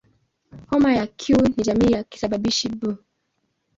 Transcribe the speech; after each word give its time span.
Homa 0.69 0.93
ya 0.95 1.07
Q 1.07 1.37
ni 1.57 1.63
jamii 1.63 1.91
ya 1.91 2.03
kisababishi 2.03 2.69
"B". 2.69 2.95